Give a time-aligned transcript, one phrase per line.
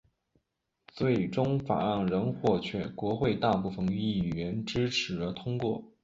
[0.87, 2.59] 最终法案仍获
[2.95, 5.93] 国会大部份议员支持而通过。